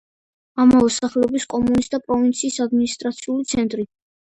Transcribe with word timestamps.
ამავე 0.63 0.87
სახელობის 0.95 1.45
კომუნის 1.53 1.91
და 1.97 2.01
პროვინციის 2.09 2.59
ადმინისტრაციული 2.67 3.49
ცენტრი. 3.55 3.89